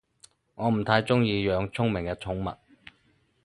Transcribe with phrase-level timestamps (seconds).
[0.55, 2.57] 我唔太鍾意養聰明嘅寵物